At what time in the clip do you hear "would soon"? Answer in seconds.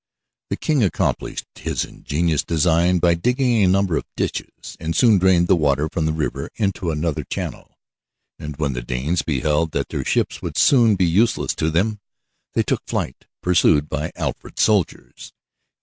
10.41-10.95